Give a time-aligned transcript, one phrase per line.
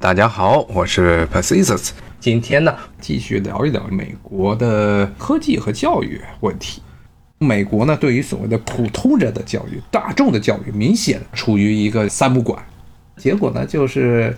[0.00, 1.90] 大家好，我是 Persistence。
[2.20, 6.80] 今天呢，继续聊一聊美国的科技和教育问题。
[7.38, 12.64] 美国呢，对于所谓的普通人的教育、大众的教育，明显处于一个三不管。
[13.16, 14.32] 结果呢，就是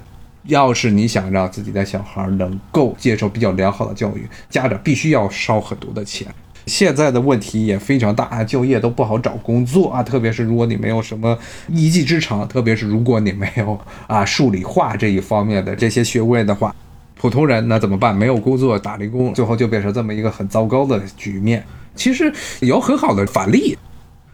[0.45, 6.27] 要是你想让自己的小孩能够接受比较良好的教育，家长必须要烧很多的钱。
[6.71, 11.37] 现在的问题也非常大，就业都不好找工作啊，特别是如果你没有什么
[11.67, 13.77] 一技之长，特别是如果你没有
[14.07, 16.73] 啊数理化这一方面的这些学位的话，
[17.17, 18.15] 普通人那怎么办？
[18.15, 21.65] 没有工作，打零工，最后就变成这么一个很糟糕的局面。
[21.97, 23.77] 其实有很好的反例，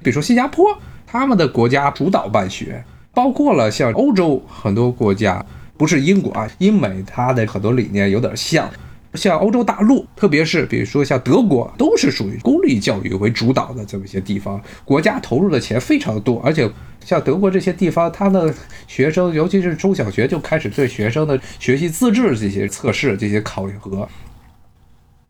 [0.03, 0.67] 比如说新加坡，
[1.07, 2.85] 他们的国家主导办学，
[3.15, 5.43] 包括了像欧洲很多国家，
[5.79, 8.69] 不是英国啊，英美它的很多理念有点像。
[9.17, 16.71] 像欧洲大陆，特别是比如说像德国，都是属于公立教育为主导的这么一些地方，国家投入的钱非常多，而且
[17.05, 18.53] 像德国这些地方，他的
[18.87, 24.09] 学生，尤其是中小学就开始对学生的学习自治这些测试、这些考核。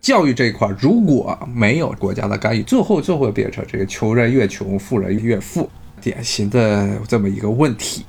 [0.00, 5.68] 教育这一块如果没有国家的干预，最后就会变成这个穷人越穷，富人越富，
[6.00, 8.06] 典型的这么一个问题。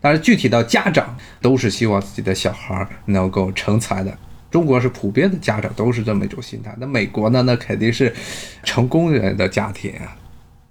[0.00, 4.16] 但是具体到家长，都是希望自己的小孩能够成才的。
[4.52, 7.42] 中国是普遍的家长都是这么一种心态，那美国呢？
[7.42, 8.14] 那肯定是
[8.62, 10.14] 成功人的家庭啊，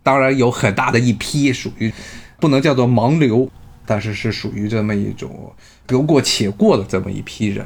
[0.04, 1.92] 当然有很大的一批属于
[2.40, 3.50] 不能叫做盲流，
[3.88, 5.52] 但是是属于这么一种
[5.88, 7.66] 得过且过的这么一批人，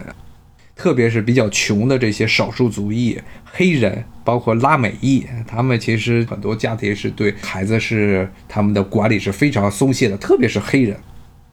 [0.74, 10.98] 特别是比较穷的这些少数族裔、黑人，包括拉美裔，他们其实很多家庭是对孩子是他们的管理是非常松懈的，特别是黑人，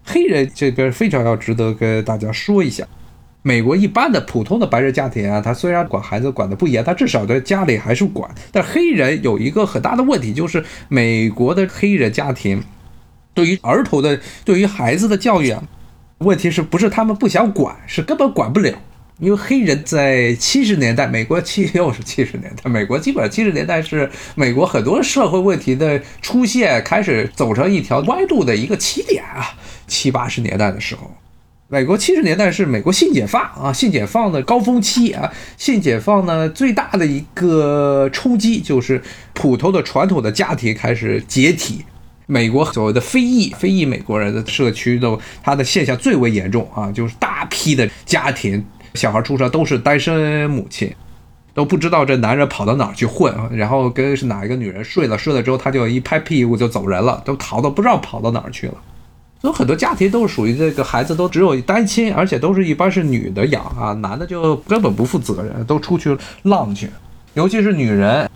[0.05, 2.87] 黑人这边非常要值得跟大家说一下。
[3.43, 8.33] 美国一般的普通的白人家庭啊，他虽然管孩子管得不严，他至少在家里还是管。
[8.53, 12.63] 但黑人有一个很大的问题，就是美国的黑人家庭
[13.35, 15.63] 对于儿童的、对于孩子的教育啊，
[16.19, 18.73] 问题是不是他们不想管，是根本管不了。
[19.19, 29.55] 因为黑人在七十年代，美国七又是七十年代，美国基本上七十年代是美国很多社会问题的出现开始走上一条歪路的一个起点啊，
[29.87, 31.11] 七八十年代的时候。
[31.73, 39.01] 美国七十年代是美国性解放啊，性解放的高峰期啊，性解放呢最大的一个冲击就是
[39.33, 41.83] 普通的传统的家庭开始解体，
[42.27, 48.63] 美国所谓的非裔非裔美国人的社区的它的现象最为严重啊，就是大批的家庭
[48.93, 50.95] 小孩出生都是单身母亲，
[51.55, 58.75] 都不知道这男人跑到哪儿去混，然后跟是哪一个女人睡了，睡了之后他就一拍屁股就走人了，都逃到不知道跑到哪儿去了。
[59.43, 66.89] 有很多家庭都是属于这个孩子都只有单亲，而且都是一般是女的养啊，男的就根本不负责任，都出去浪去。
[67.35, 68.29] 尤其是女人，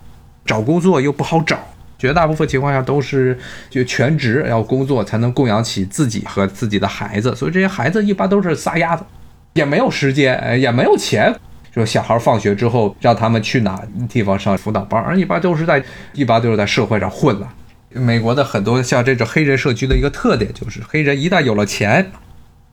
[0.45, 1.57] 找工作又不好找，
[1.97, 3.39] 绝大部分情况下都是
[3.71, 9.05] 就全职要工作才能供养起自己和自己的孩子，所以这些孩子一般都是撒丫子，
[9.53, 11.33] 也没有时间，也没有钱，
[11.73, 15.81] 说小孩放学之后让他们去哪地方上辅导班，一般都是在
[16.15, 17.49] 一般都是在社会上混了。
[17.99, 22.13] 美国的很多像这种黑人社区的一个特点就是，黑人一旦有了钱，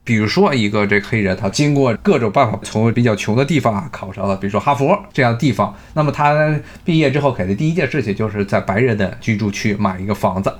[0.03, 10.53] 比如说一个这黑人他经过各种办法从比较穷的地方考上了，比如说哈佛这样的地方，那么他毕业之后肯定第一件事情就是在白人的居住区买一个房子。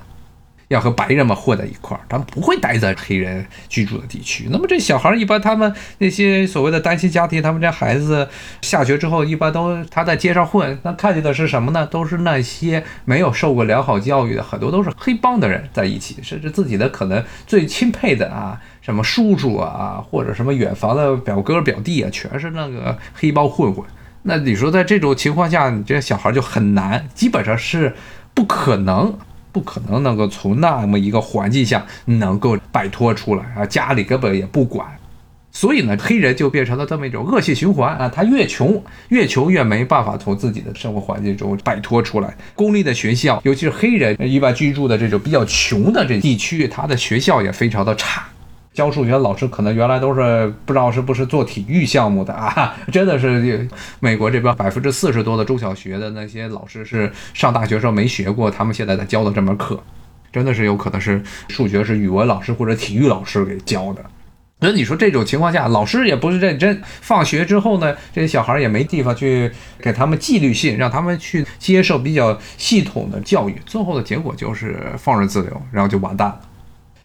[0.74, 4.48] 要和白人们混在一块儿，他们不会待在黑人居住的地区。
[4.52, 8.28] 那么这小孩儿一般，他们那些所谓的单亲家庭，他们家孩子
[8.62, 11.86] 下学之后，一般都他在街上混，那看见的是什么呢？
[11.86, 23.86] 都是那些没有受过良好教育的，很多都是黑帮的人在一起，甚至自己的可能最钦佩的啊，什么叔叔啊，或者什么远房的表哥表弟啊，全是那个黑帮混混。
[24.24, 27.94] 那你说在这种情况下，你这小孩就很难，基本上是
[28.34, 29.16] 不可能。
[29.54, 33.66] 不可能能够从那么一个环境下能够摆脱出来啊！
[33.66, 34.86] 家里根本也不管，
[35.52, 38.12] 所以呢，黑人就变成了这么一种恶性循环啊！
[38.14, 42.36] 他越穷，越穷越没办法从自己的生活环境中摆脱出来。
[42.56, 48.24] 公立的学校，尤其是黑人一般居住的这种比较穷的这地区，他的学校也非常的差。
[48.74, 53.68] 教数学老师可能原来都是不知道是不是做体育项目的啊， 真的是
[54.00, 59.80] 美国这边百分之四十多的中小学的那些老师是上大学时候没学过，他们现在在教的这门课，
[60.32, 64.04] 真的是有可能是数学是语文老师或者体育老师给教的。
[64.60, 76.40] 那你说这种情况下，老师也不是认真，放学之后呢，这些小孩也没地方去给他们纪律性，让他们去接受比较系统的教育，最后的结果就是放任自流，然后就完蛋了。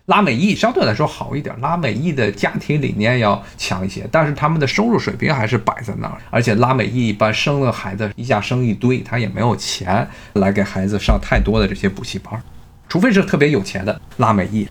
[0.08, 6.18] 拉美裔相对来说好一点，拉美裔的家庭理念要强一些，但是他们的收入水平还是摆在那儿。
[6.30, 12.42] 而且拉美裔一般生了孩子一下生一堆，他也没有钱来给孩子上太多的这些补习班，
[12.88, 14.66] 除非是特别有钱的拉美裔。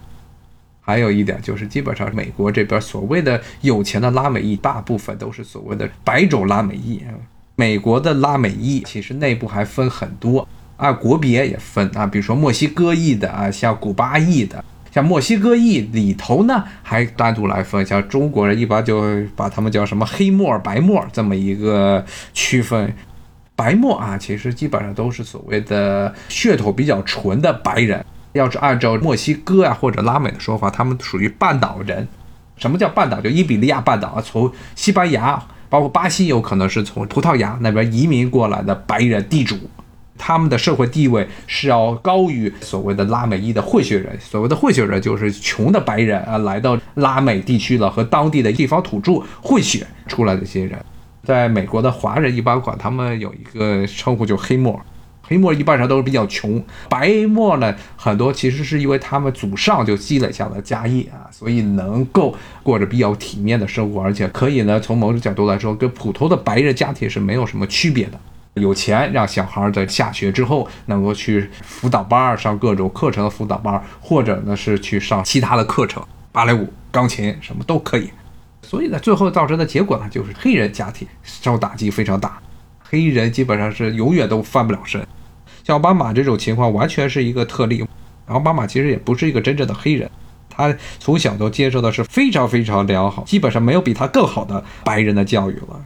[0.81, 7.03] 还有一点就是，基本上美国这边所谓的有钱的拉美裔，大部分都是所谓的白种拉美裔。
[7.55, 10.47] 美国的拉美裔其实内部还分很多，
[10.77, 19.03] 按国别也分啊，比如说墨西哥裔的啊，像古巴裔的，像墨西哥裔里头呢还单独来分，像中国人一般就
[19.35, 22.03] 把他们叫什么黑墨、白墨这么一个
[22.33, 22.93] 区分。
[23.55, 28.05] 白墨啊，其实基本上都是所谓的血统比较纯的白人。
[28.33, 32.07] 要是按照墨西哥啊或者拉美的说法，他们属于半岛人。
[32.55, 33.19] 什么叫半岛？
[33.19, 39.55] 就伊比利亚半岛啊，从西班牙，包括巴西，有可能是从葡萄牙那边移民过来的白人地主，
[40.17, 44.17] 他们的社会地位是要高于所谓的拉美裔的混血人。
[44.19, 50.77] 所谓的混血人就是穷的白人啊，来到拉美地区了，和当地的地方土著混血出来的这些人。
[51.23, 54.81] 在美国的华人一般管他们有一个称呼，就黑墨。
[55.29, 62.33] 黑墨一般上都是比较穷，白墨呢很多其实是因为他们祖上就积累下了家业啊，所以能够
[62.63, 68.17] 过着比较体面的生活，而且可以呢从某种角度来说，跟普通的白人家庭是没有什么区别的。
[68.57, 78.09] 有钱让小孩在下学之后能够去辅导班上各种课程的辅导班，或者呢是去上其他的课程，芭蕾舞、钢琴什么都可以。
[78.61, 82.37] 所以呢，最后造成的结果呢，就是黑人家庭受打击非常大，
[82.83, 85.01] 黑人基本上是永远都翻不了身。
[85.63, 87.85] 像奥巴马这种情况完全是一个特例，
[88.27, 90.09] 奥巴马其实也不是一个真正的黑人，
[90.49, 95.85] 他从小都接受的是非常非常良好，基本上没有比他更好的白人的教育了。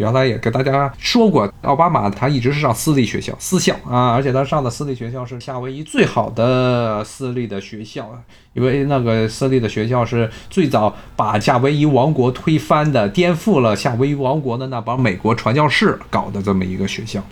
[0.00, 8.10] 原来也给大家说过，奥巴马他一直是上私立学校，私校啊，而且他上的私立学校是夏威夷最好的私立的学校，
[8.54, 17.22] 因为那个私立的学校是最早把夏威夷王国推翻的，颠覆了夏威夷王国的那帮美国传教士搞的这么一个学校。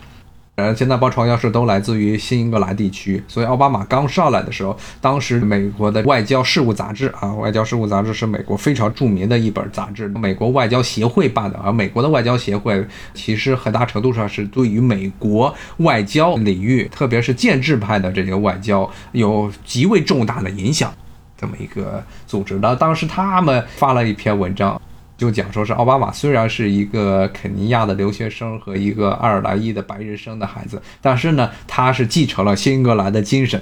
[0.59, 11.57] 呃，现在帮传教士都来自于新英格兰地区，所以奥巴马刚上来的时候，当时美国的外交事务杂志啊，外交事务杂志是美国非常著名的一本杂志，美国外交协会办的。
[11.63, 20.93] 而美国的外交协会其实很大程度上是对于美国外交领域，特别是建制派的这个外交有极为重大的影响，
[21.37, 22.59] 这么一个组织。
[22.61, 24.79] 那当时他们发了一篇文章。
[25.19, 33.61] 就讲说是奥巴马虽然是一个肯尼亚的留学生和一个爱尔兰裔的白人生的孩子，但是呢，他是继承了新英格兰的精神，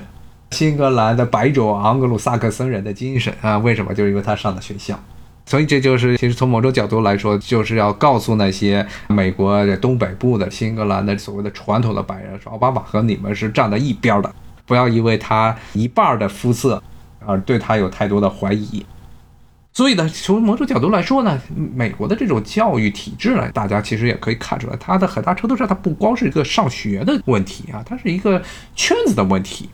[0.51, 3.57] 新英格兰的白种盎格鲁撒克森人的精神啊。
[3.57, 3.91] 为什么？
[3.91, 4.97] 就是因为他上的学校。
[5.47, 14.31] 所以这就是其实从某种角度来说，就是要告诉那些美国的东北部的新英格兰的所谓的传统的白人，说奥巴马和你们是站在一边的，
[14.67, 16.83] 不要因为他一半的肤色
[17.25, 18.85] 而对他有太多的怀疑。
[19.77, 21.39] 所以呢，从某种角度来说呢，
[21.75, 28.41] 美国的这种教育体制呢，大家其实也可以看出来，它的很大程度上，它不光是一个上学的问题啊，它是一个
[28.75, 29.69] 圈子的问题。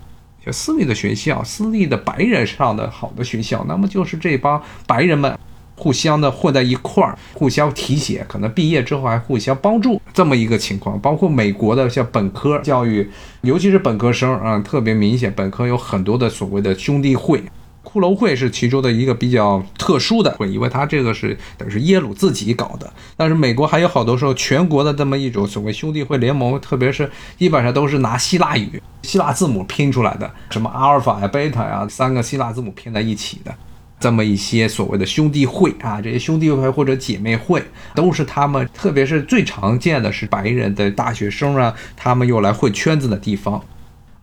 [0.45, 5.39] 就私立的学校，私立的白人上的好的学校，那么就是这帮白人们
[5.77, 10.99] 互相的混在一块儿，互相提携，可能毕业之后还互相帮助这么一个情况。
[10.99, 13.09] 包括美国的像本科教育，
[13.43, 17.41] 尤其是本科生啊，特别明显，本科有很多的所谓的兄弟会。
[17.83, 22.91] 骷髅会是其中的一个比较特殊的会，因为它这个是等于是耶鲁自己搞的。
[23.17, 33.53] 但是美国还有好多时候全国的这么一种所谓兄弟会联盟，特别是基本上都是拿希腊语、希腊字母拼出来的，什么阿尔法呀、贝塔呀，三个希腊字母拼在一起的，
[33.99, 37.61] 这么一些所谓的兄弟会啊，这些兄弟会或者姐妹会，
[37.93, 43.61] 都是他们，特别是最常见的是白人的大学生啊，他们又来混圈子的地方。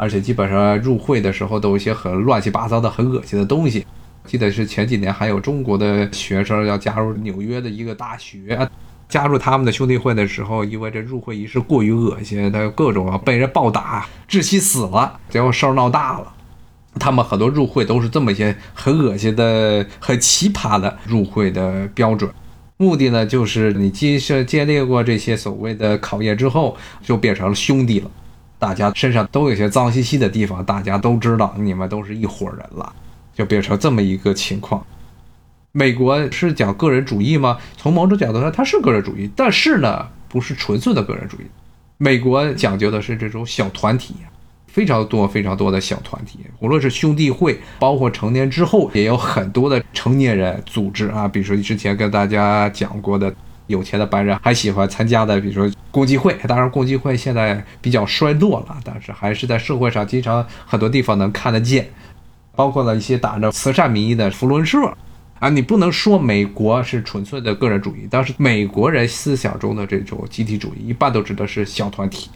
[0.01, 3.85] 而且基本上入会的时候都有一些很乱七八糟的、很恶心的东西。
[4.25, 8.67] 记得是前几年还有中国的学生要加入纽约的一个大学，
[9.11, 16.33] 加入他们的兄弟会的时候，因为这入会仪式过于恶心，他各种啊被人暴打、窒息死了，结果事儿闹大了。
[16.99, 22.31] 他们很多入会都是这么一些很恶心的、很奇葩的入会的标准，
[22.79, 28.11] 目的呢就是你经是经历过这些所谓的考验之后，就变成了兄弟了。
[28.61, 32.93] 大家身上都有些脏兮兮的地方，大家都知道你们都是一伙人了，
[33.35, 34.85] 就变成这么一个情况。
[35.73, 37.57] 美国是讲个人主义吗？
[37.79, 41.47] 从某种角度上，它是个人主义，但是呢，不是纯粹的个人主义。
[41.97, 44.15] 美国讲究的是这种小团体，
[44.67, 53.35] 非常多非常多的小团体，无论是兄弟会，包括成年之后也有很多的成年人组织啊，比如说之前跟大家讲过的。
[53.71, 56.37] 有钱的白人还喜欢参加的，比如说共济会。
[56.47, 61.89] 当然，共济会现在比较衰落了，但是还是在社会上经常很多地方能看得见。
[62.55, 64.79] 包括了一些打着慈善名义的福伦社
[65.39, 72.29] 啊，你不能说美国是纯粹的个人主义，但是美国人思想中的这种集体主义，一般都指的是小团体。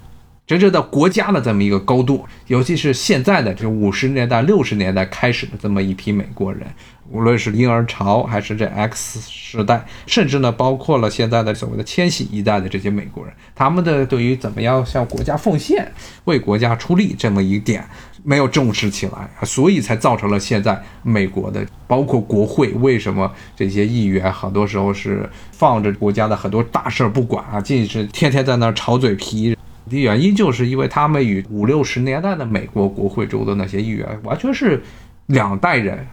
[0.47, 6.67] 真正的国家的这么一个高度，尤其是现在的这五十年代、六十年代开始的这么一批美国人，
[7.11, 15.91] 无论是婴儿潮还是这 X 时代，甚至呢包括了现在的所谓的千禧一代的这些美国人，他们的对于怎么样向国家奉献、
[16.25, 17.83] 为国家出力这么一点
[18.23, 29.57] 没有重视起来，所以才造成了现在美国的包括国会为什么这些议员很多时候是放着国家的很多大事儿不管啊，尽是天天在那儿吵嘴皮。
[29.95, 34.83] 的原因就是因为他们与五六十年代的美国国会中的那些议员完全是
[35.27, 36.07] 两代人，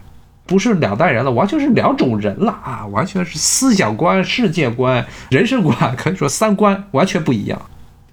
[0.46, 2.86] 不是两代人了，完全是两种人了啊！
[2.88, 7.62] 完全是思想观、世界观、人生观，可以说三观完全不一样。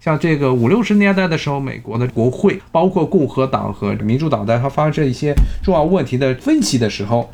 [0.00, 7.30] 像这个五六十年代的时候，美国的国会，包括共和党和民主党在他发生一些重要问题的分歧的时候。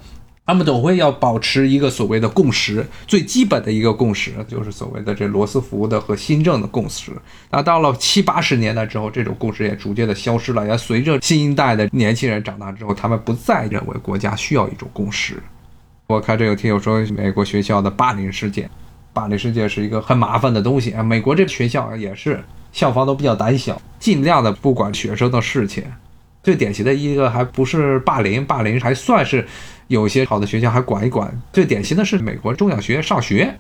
[0.46, 7.12] 他们都会要保持一个所谓的共识，最基本的一个共识就是所谓的这罗斯福的和新政的共识。
[7.50, 10.66] 那到了七八十年代之后，这种共识也逐渐的消失了。
[10.66, 15.42] 也随着新一代的年轻人长大之后，他们不再认为国家需要一种共识。
[16.08, 18.68] 我看这有听友说，美国学校的霸凌事件，
[19.14, 21.02] 霸凌事件是一个很麻烦的东西啊。
[21.02, 25.82] 美国这学校也是校方都比较胆小，尽量的不管学生的事情。
[26.42, 29.48] 最典型的一个还不是霸凌，霸凌还算是。
[29.88, 33.56] 有些好的学校还管一管，最典型的是美国中小学上学，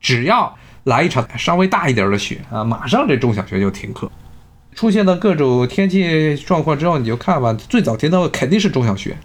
[0.00, 4.10] 只要来一场稍微大一点的雪啊，马上这中小学就停课。
[4.74, 9.16] 出现了各种天气状况之后，你就看吧，最早停的肯定是中小学，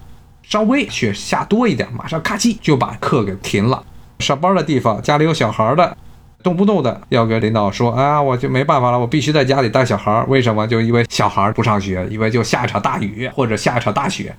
[0.41, 3.86] 稍微雪下多一点，马上咔叽就把课给停了。
[4.20, 5.96] 上班的地方，家里有小孩的，
[6.41, 10.25] 动不动的要跟领导说啊，我就没办法了，我必须在家里带小孩。
[10.27, 10.67] 为什么？
[10.67, 14.36] 就因为小孩不上学，因为就下一场大雨或者下一场大雪。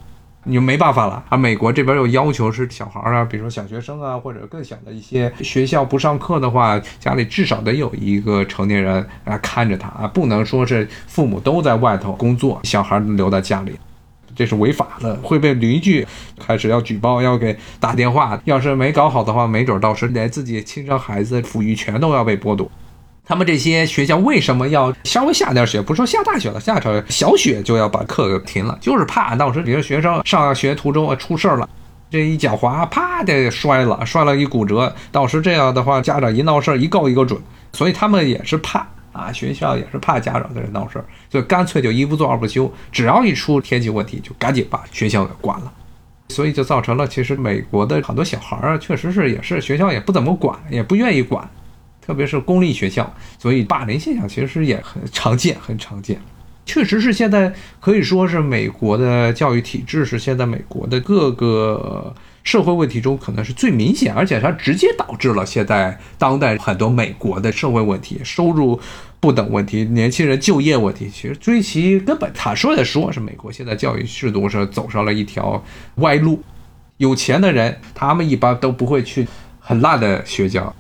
[0.49, 1.37] 你就没办法了啊！
[1.37, 13.73] 美国这边又要求是小孩啊，比如说小学生啊，或者更小的一些学校不上课的话，家里至少得有一个成年人啊看着他啊，不能说是父母都在外头工作，小孩留在家里，
[14.37, 16.07] 这是违法的，会被邻居
[16.39, 18.41] 开始要举报，要给打电话。
[18.45, 22.71] 要是没搞好的话，没准到时连自己亲生孩子抚育权都要被剥夺。
[23.29, 25.83] 他们这些学校为什么要稍微下点雪？
[25.83, 31.69] 不说下大雪了，下场小雪就要把课给停了，就是怕到时候比如学生上学途中出事儿了，
[32.09, 37.37] 这一脚滑，啪的摔了，摔了一骨折，到时这样的话，家长一闹事儿一告一个准，
[37.73, 45.73] 所以他们也是怕啊，学校也是怕家长在这闹事儿，所以干脆就一不做二不休，只要一出天气问题，就赶紧把学校给关了，
[46.29, 51.45] 所以就造成了其实美国的很多小孩儿，确实是也是学校也不怎么管，也不愿意管。
[52.07, 56.21] 特别是公立学校，所以霸凌现象其实也很常见，很常见。
[56.65, 68.81] 确实是现在可以说是美国的教育体制是现在美国的各个社会问题中可能是最明显，而且它直接导致了现在当代很多美国的社会问题、收入
[69.21, 71.09] 不等问题、年轻人就业问题。
[71.09, 75.63] 其实追其根本，坦率的说，是美国现在教育制度是走上了一条
[75.97, 76.43] 歪路。
[76.97, 79.27] 有钱的人，他们一般都不会去
[79.61, 80.75] 很烂的学校。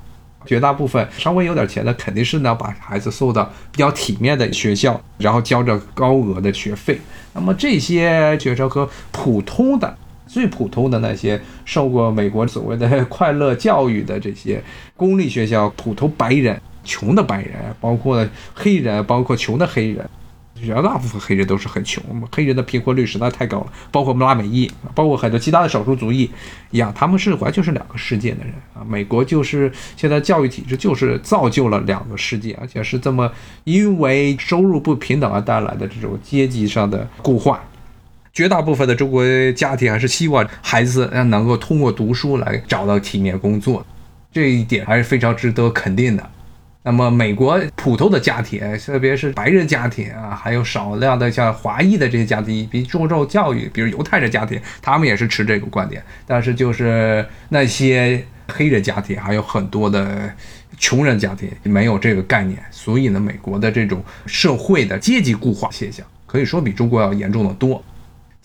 [0.46, 6.98] 绝大部分稍微有点钱的，肯定是呢把孩子送到比较体面的学校，然后交着高额的学费。
[7.34, 9.94] 那么这些学生和普通的、
[10.26, 14.62] 最普通的那些受过美国所谓的快乐教育的这些
[14.96, 20.08] 公立学校，普通白人、穷的白人，包括黑人，包括穷的黑人。
[20.60, 23.72] 绝大部分黑人都是很穷，黑人的贫困率实在太高了。
[23.92, 26.30] 包括我们拉美裔，包括很多其他的少数族裔
[26.70, 28.82] 一样，他们是完全是两个世界的人啊。
[28.88, 33.30] 美国就是现在教育体制就是造就了两个世界，而且是这么
[33.64, 37.62] 因为收入不平等而带来的这种阶级上的固化。
[38.32, 43.84] 绝大部分的中国家庭还是希望孩子能够通过读书来找到体面工作，
[44.30, 46.30] 这一点还是非常值得肯定的。
[46.86, 56.00] 那么，美国普通的家庭，特别是白人家庭啊，还有少量的像华裔的这些家庭，比注重教育，比如犹太人家庭，他们也是持这个观点。
[56.28, 60.32] 但是，就是那些黑人家庭，还有很多的
[60.78, 62.56] 穷人家庭，没有这个概念。
[62.70, 67.82] 所以呢，美国的这种社会的阶级固化现象，可以说比中国要严重的多。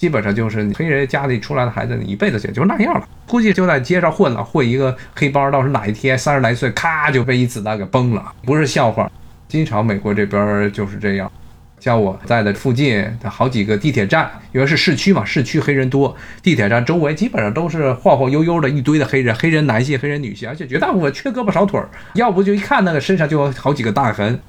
[0.02, 3.08] 基本上就是黑人家里出来的孩子，你一辈子也就那样了。
[3.28, 9.08] 估计就在街上混了，混一个黑帮，到时哪一天三十来岁，咔就被一子弹给崩了，不是笑话。
[9.48, 11.32] 经常美国这边就是这样。
[11.80, 24.40] 像我在的附近的好几个地铁站，因为是市区嘛，市区黑人多，地铁站周围基本上都是晃晃悠悠的一堆的黑人，黑人男性、黑人女性，而且绝大部分缺胳膊少腿儿，要不就一看那个身上就有好几个大痕。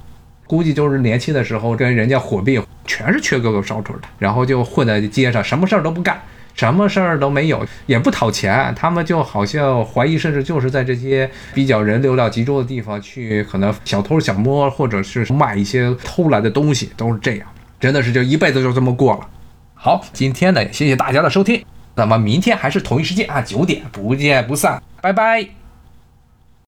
[0.45, 6.21] 估计就是年轻的时候跟人家火并，全是缺胳膊少腿的，然后就混在街上，什么事儿都不干，
[6.53, 17.47] 什么事儿都没有，也不讨钱，他们就好像怀疑，甚至就是在这些比较人流量集中的地方去，可能小偷小摸，或者是卖一些偷来的东西，都是这样，
[17.79, 19.27] 真的是就一辈子就这么过了。
[19.73, 25.62] 好，今天呢，也谢谢大家的收听，那么明天还是同一时间啊，九点不见不散，拜拜。